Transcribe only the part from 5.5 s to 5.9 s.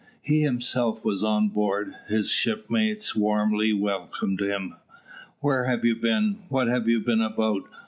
have